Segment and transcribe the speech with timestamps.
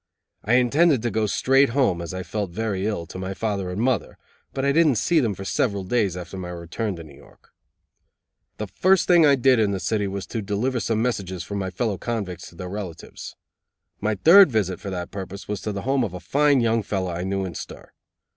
[0.43, 3.79] I intended to go straight home, as I felt very ill, to my father and
[3.79, 4.17] mother,
[4.51, 7.51] but I didn't see them for several days after my return to New York.
[8.57, 11.69] The first thing I did in the city was to deliver some messages from my
[11.69, 13.35] fellow convicts to their relatives.
[13.99, 17.11] My third visit for that purpose was to the home of a fine young fellow
[17.11, 17.91] I knew in stir.